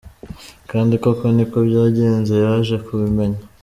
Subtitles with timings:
[0.71, 3.41] Kandi koko niko byagenze, yaje kubimenya.